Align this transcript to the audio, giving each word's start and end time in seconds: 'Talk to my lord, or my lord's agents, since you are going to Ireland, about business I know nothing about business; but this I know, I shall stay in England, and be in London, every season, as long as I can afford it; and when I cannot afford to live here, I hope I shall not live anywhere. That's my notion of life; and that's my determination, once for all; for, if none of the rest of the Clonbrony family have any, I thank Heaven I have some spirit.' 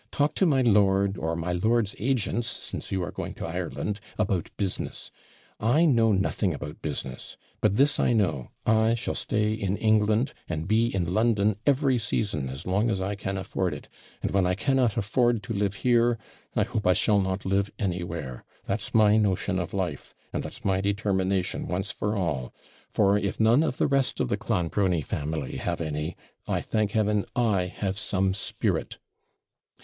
'Talk 0.11 0.33
to 0.33 0.47
my 0.47 0.63
lord, 0.63 1.15
or 1.15 1.35
my 1.35 1.51
lord's 1.51 1.95
agents, 1.99 2.47
since 2.47 2.91
you 2.91 3.03
are 3.03 3.11
going 3.11 3.35
to 3.35 3.45
Ireland, 3.45 3.99
about 4.17 4.49
business 4.57 5.11
I 5.59 5.85
know 5.85 6.11
nothing 6.11 6.55
about 6.55 6.81
business; 6.81 7.37
but 7.61 7.75
this 7.75 7.99
I 7.99 8.11
know, 8.13 8.49
I 8.65 8.95
shall 8.95 9.13
stay 9.13 9.53
in 9.53 9.77
England, 9.77 10.33
and 10.49 10.67
be 10.67 10.87
in 10.87 11.13
London, 11.13 11.57
every 11.67 11.99
season, 11.99 12.49
as 12.49 12.65
long 12.65 12.89
as 12.89 12.99
I 12.99 13.13
can 13.13 13.37
afford 13.37 13.75
it; 13.75 13.89
and 14.23 14.31
when 14.31 14.47
I 14.47 14.55
cannot 14.55 14.97
afford 14.97 15.43
to 15.43 15.53
live 15.53 15.75
here, 15.75 16.17
I 16.55 16.63
hope 16.63 16.87
I 16.87 16.93
shall 16.93 17.19
not 17.19 17.45
live 17.45 17.69
anywhere. 17.77 18.43
That's 18.65 18.95
my 18.95 19.17
notion 19.17 19.59
of 19.59 19.71
life; 19.71 20.15
and 20.33 20.41
that's 20.41 20.65
my 20.65 20.81
determination, 20.81 21.67
once 21.67 21.91
for 21.91 22.15
all; 22.15 22.55
for, 22.89 23.19
if 23.19 23.39
none 23.39 23.61
of 23.61 23.77
the 23.77 23.85
rest 23.85 24.19
of 24.19 24.29
the 24.29 24.37
Clonbrony 24.37 25.03
family 25.03 25.57
have 25.57 25.79
any, 25.79 26.15
I 26.47 26.59
thank 26.59 26.93
Heaven 26.93 27.23
I 27.35 27.65
have 27.67 27.99
some 27.99 28.33
spirit.' 28.33 28.97